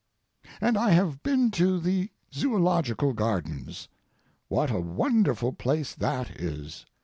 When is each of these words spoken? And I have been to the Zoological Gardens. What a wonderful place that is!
And 0.59 0.79
I 0.79 0.89
have 0.93 1.21
been 1.21 1.51
to 1.51 1.79
the 1.79 2.09
Zoological 2.33 3.13
Gardens. 3.13 3.87
What 4.47 4.71
a 4.71 4.79
wonderful 4.79 5.53
place 5.53 5.93
that 5.93 6.31
is! 6.41 6.87